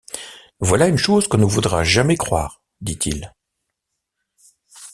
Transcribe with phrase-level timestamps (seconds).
[0.59, 3.31] Voilà une chose qu’on ne voudra jamais croire», dit-il.